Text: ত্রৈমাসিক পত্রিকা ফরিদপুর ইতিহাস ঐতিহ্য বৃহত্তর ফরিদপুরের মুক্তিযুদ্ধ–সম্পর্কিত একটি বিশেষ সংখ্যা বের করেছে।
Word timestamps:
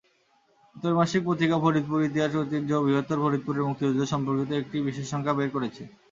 ত্রৈমাসিক 0.75 1.21
পত্রিকা 1.27 1.57
ফরিদপুর 1.59 1.99
ইতিহাস 2.01 2.31
ঐতিহ্য 2.37 2.71
বৃহত্তর 2.85 3.21
ফরিদপুরের 3.23 3.67
মুক্তিযুদ্ধ–সম্পর্কিত 3.67 4.49
একটি 4.55 4.77
বিশেষ 4.87 5.05
সংখ্যা 5.09 5.33
বের 5.37 5.49
করেছে। 5.55 5.81